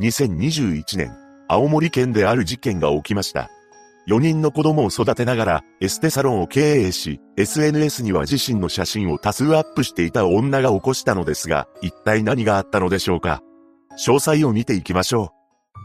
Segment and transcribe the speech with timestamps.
[0.00, 1.12] 2021年、
[1.48, 3.50] 青森県である事件が起きました。
[4.06, 13.42] 4人の子供を育てながら、エステサロンを経営し、SNS には自身の写真を多数アップしていた女が起こしたのですが、一体何があったのでしょうか
[13.98, 15.32] 詳細を見ていきましょ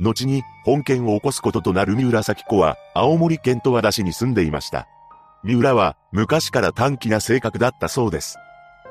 [0.00, 0.04] う。
[0.04, 4.88] 後に、本件を起こすこととなる三浦咲子は、青森県十和田市に住んでいました。
[5.44, 8.38] 三浦は、昔から短気な性格だったそうです。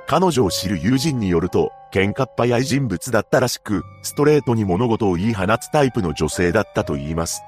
[0.06, 7.42] 彼女を知る友人によると、喧嘩っ早い人物だったらしく、ストレートに物事を言い放つタイプの女性だったと言います。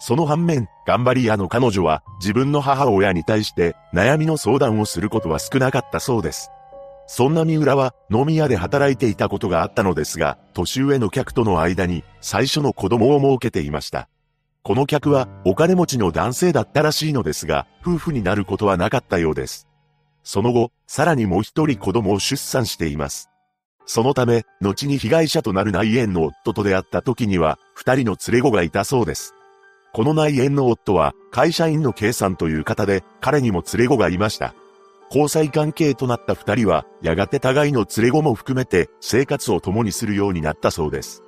[0.00, 6.50] その反面、頑張り屋の彼女は、自分の母親に対して悩みの相談をすることは少なかったそうです。
[7.06, 14.08] そんな三浦は飲み屋で働いていたことがあったのですが、年上の客との間に最初の子供を設けていました。
[14.62, 19.68] この客はお金持ちの男性だったらしいのですが、夫婦になることはなかったようです。
[20.24, 23.28] その後、さらにもう一人子供を出産しています。
[23.86, 29.34] そのため、後に被害者となる内縁の夫と出会った時には、二人の連れ子がいたそうです。
[29.92, 34.54] この内縁の夫は、会社員の K さんという方で、彼にも連れ子がいました。
[35.10, 41.22] 交際関係となった二人は、やがて互いの連れ子も含めて、生活を共にするようになったそうです。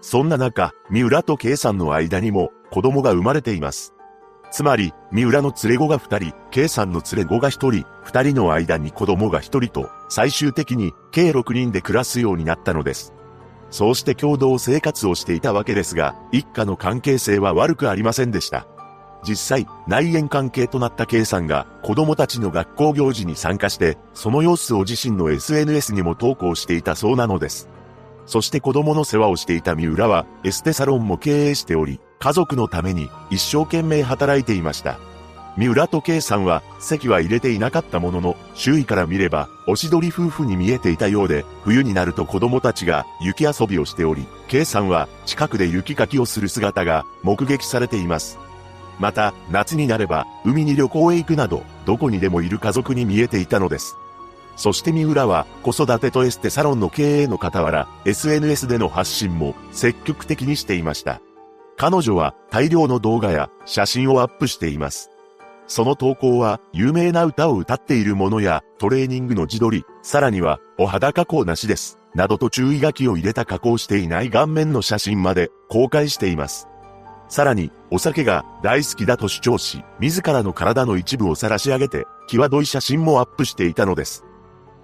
[0.00, 3.94] そんな中、三浦と K さんの間にも、子供が生まれています。
[4.54, 13.12] つまり、三浦の連れ子が二人、K さんの連れ子が一人、二人の間に子供が一人と、最終的に計六人で暮らすようになったのです。
[13.70, 18.68] そうして共同生活をしていたわけですが、一家の関係性は悪くありませんでした。
[19.26, 27.68] 実際、内縁関係となった K さんが子供たちの学校行事に参加して、その様子を自身の SNS にも投稿していたそうなのです。
[28.24, 34.98] そして子供の世話をしていた三浦はエステサロンも経営しており、家族のために一生懸命働いていました。
[35.56, 48.38] 三浦と圭さんは席は入れていなかったものの、周囲から見れば、おしどり夫婦に見えていたようで、冬になると子供たちが雪遊びをしており、圭さんは近くで雪かきをする姿が目撃されています。
[48.98, 53.96] また、夏になれば、海に旅行へ行くなど、どこにでもいる家族に見えていたのです。
[54.56, 61.20] そして三浦は、子育てとエステサロンの経営の傍ら、SNS での発信も積極的にしていました。
[61.76, 65.10] 彼女は大量の動画や写真をアップしています。
[65.66, 71.98] その投稿は有名な歌を歌っているものやトレーニングの自撮り、さらにはお肌加工なしです。
[72.14, 76.68] などと注意書きを入れた加工していない顔面の写真まで公開しています。
[77.28, 84.24] さらに、お酒が大好きだと主張し、自らの体の一部を晒し上げて、際どい写真もアップしていたのです。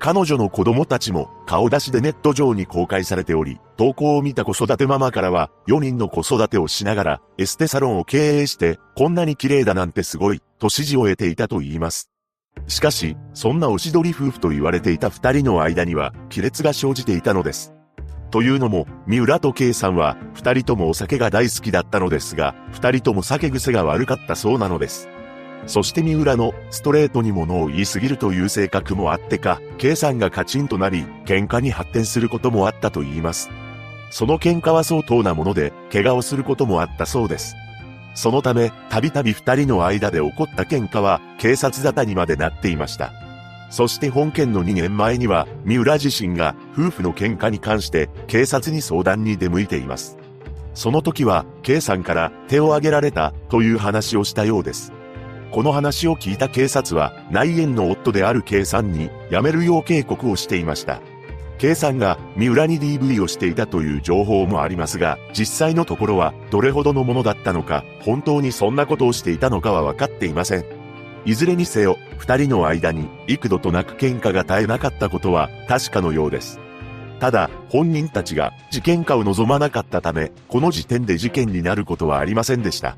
[0.01, 12.11] 彼女の子供たちも顔出しでネット上に公開されており、投稿を見た子育てママからは4人の子育てをしながらエステサロンを経営してこんなに綺麗だなんてすごいと支持を得ていたと言います。
[12.67, 17.75] しかし、そんなおしどり夫婦と言われていた二人の間には亀裂が生じていたのです。
[18.31, 25.09] というのも、三浦と圭さんは二人ともお酒が大好きだったのですが、二人とも酒癖が悪かったそうなのです。
[25.67, 33.51] そして三浦のストレートに物を言いすぎるという性格もあってか、計算がカチンとなり、喧嘩に発展することもあったと言います。
[34.11, 37.55] その喧嘩は相当なもので、怪我をすることもあったそうです。
[38.15, 43.13] そのため、たびたび二人の間で起こった喧嘩は、警察沙汰にまでなっていました。
[43.71, 50.19] そして本件の2年前には、三浦自身が夫婦の喧嘩に関して警察に相談に出向いています。
[50.75, 54.93] その時は、K さんから手を挙げられたという話をしたようです。
[55.51, 61.01] この話を聞いた警察は、内縁の夫である K さんに辞めるよう警告をしていました。
[61.59, 70.65] K さんが三浦に DV をしていたという情報もありますが、実際のところはどれほどのものだったのか、本当にそんなことをしていたのかは分かっていません。
[71.27, 76.61] いずれにせよ、二人の間に幾度となく喧嘩が絶えなかったことは確かのようです。
[77.19, 82.97] ただ、本人たちが事件化を望まなかったため、この時点で事件になることはありませんでした。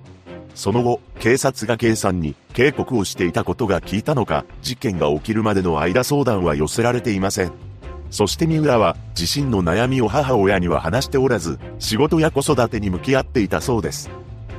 [0.54, 7.52] その後、警察が K さんに警告をしていたことが聞いたのか、事件が起きるまでの間相談は寄せられていません。
[8.10, 14.10] そして三浦は自身の悩みを母親には話しておらず、仕事や子育てに向き合っていたそうです。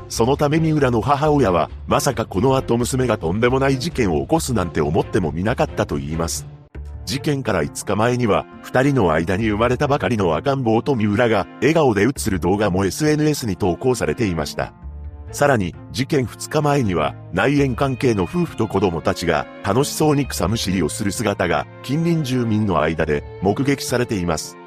[0.10, 6.48] そのため三浦の母親は、まさかこの後娘がとんでもない事件を起こすなんて思ってもみなかったと言います。
[7.06, 14.74] 事件から5日前には、二人の間に生まれたばかりの赤ん坊と三浦が笑顔で映る動画も SNS に投稿されていました。
[15.34, 24.58] さらに、事件2日前には、内縁関係の夫婦と子供たちが楽しそうに草むしりをする姿が近隣住民の間で目撃されています。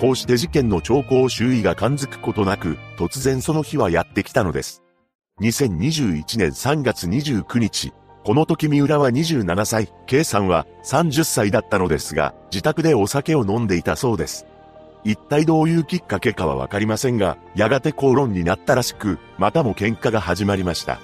[0.00, 4.84] こうして事件の兆候を周囲が感づくことなく、突然その日はやってきたのです。
[5.40, 7.92] 2021年3月29日、
[8.24, 14.46] この時三浦は27歳、K さんは30歳だったのですが、自宅でお酒を飲んでいたそうです。
[15.04, 20.98] 一体どういうきっかけかはわかりませんが、やがて口論になったらしく、またも喧嘩が始まりました。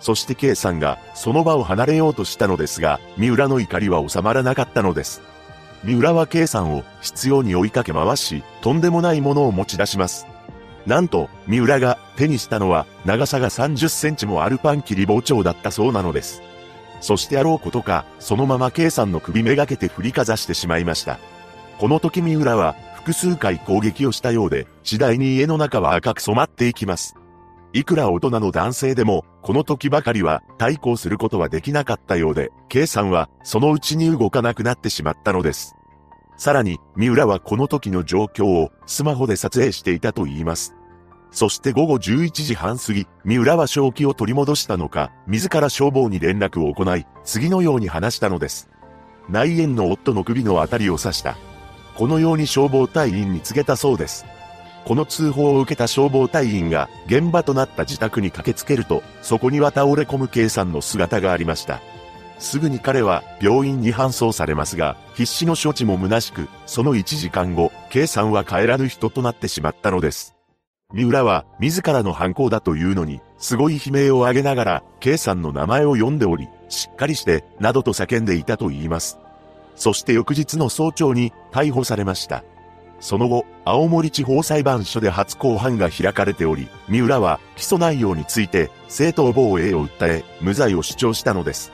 [0.00, 5.22] そして K さんがその場を離れようとしたのですが、三浦の怒りは収まらなかったのです。
[5.82, 10.26] 三浦は K さんを必要に追いかけ回し、とんでもないものを持ち出します。
[10.86, 16.42] なんと、三浦が手にしたのは長さが30センチもあるパン切り包丁だったそうなのです。
[17.00, 21.18] そしてあろうことか、そのまま K さんの首めがけて振りかざしてしまいました。
[21.78, 27.14] この時三浦は複数回攻撃をしたようで、次第に家の中は赤く染まっていきます。
[27.72, 35.76] いくら大人の男性でも、この時ばかりは対抗することはできなかったようで、K さんはそのうちに動かなくなってしまったのです。
[36.36, 40.74] さらに、三浦はこの時の状況をスマホで撮影していたと言います。
[41.30, 48.68] そして午後11時半過ぎ、三浦は正気を取り戻したのか、自ら消防に連絡を行い、次のように話したのです。
[49.28, 51.36] 内縁の夫の首のあたりを刺した。
[51.98, 54.24] このように消防隊員に告げたそうです。
[54.84, 61.80] この通報を受けた消防隊員が現場となった自宅に駆けつけると、そこには倒れ込む K さんの姿がありました。
[62.38, 70.36] すぐに彼は病院に搬送されますが、必死の処置も虚しく、その1時間後、K さんは帰らぬ人となってしまったのです。
[70.94, 79.18] 三浦は自らの犯行だというのに、すごい悲鳴を上げながら、K さんの名前を呼んでおり、しっかりして、などと叫んでいたと言います。
[79.78, 82.44] そして翌日の早朝に逮捕されました。
[83.00, 91.70] その後、青森地方裁判所で初公判が開かれており、三浦は起訴内容について正当防衛を訴え、無罪を主張したのです。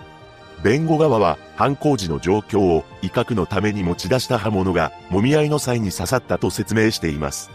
[0.62, 7.50] 弁護側は犯行時の状況を威嚇のために持ち出した刃物が揉み合いの際に刺さったと説明しています。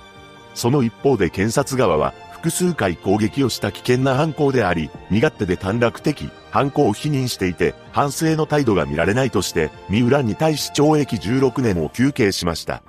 [0.55, 12.81] その一方で検察側は、複数回攻撃をした危険な犯行であり、身勝手で短絡的、犯行を否認していて、反省の態度が見られないとして、三浦に対し懲役16年を求刑しました。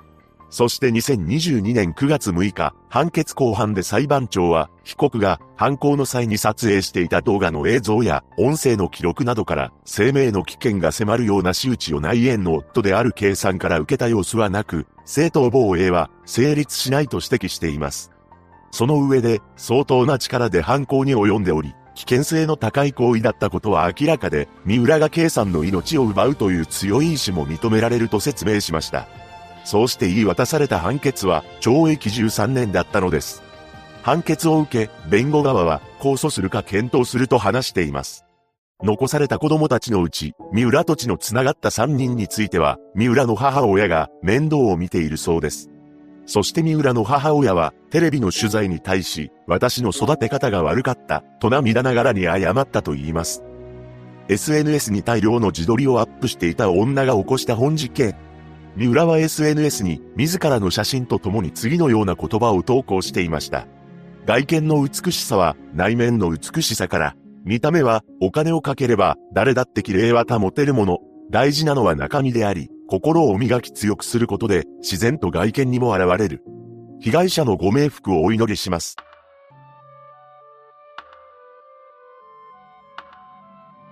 [0.49, 18.10] そして2022年9月6日、判決公判で裁判長は、被告が犯行の際に撮影していた動画の映像や音声の記録などから、生命の危険が迫るような仕打ちを内縁の夫である計算から受けた様子はなく、正当防衛は成立しないと指摘しています。
[18.71, 29.07] その上で、相当な力で犯行に及んでおり、危険性の高い行為だったことは明らかで、三浦が計算の命を奪うという強い意志も認められると説明しました。
[29.63, 33.43] そうして言い渡された判決は懲役13年だったのです。
[34.01, 38.25] 判決を受け、弁護側は控訴するか検討すると話しています。
[38.83, 45.69] 残された子供たちのうち、三浦土地の繋がった3人については、三浦の母親が面倒を見ているそうです。
[46.25, 53.43] そして三浦の母親は、テレビの取材に対し、私の育て方が悪かった、と涙ながらに謝ったと言います。
[54.29, 58.15] SNS に大量の自撮りをアップしていた女が起こした本事件。
[58.77, 63.67] 三浦は SNS に自らの写真とともに次のような言葉を投稿していました。
[64.25, 70.99] 外見の美しさは内面の美しさから、見た目はお金をかければ誰だって綺麗は保てるもの。
[71.31, 76.43] 大事なのは中身であり、心を磨き強くすることで自然と外見にも現れる。
[76.99, 78.97] 被害者のご冥福をお祈りします。